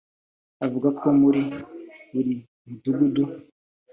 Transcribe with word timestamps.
Avuga 0.65 0.87
ko 0.99 1.05
muri 1.21 1.41
buri 2.11 2.33
mudugudu 2.65 3.23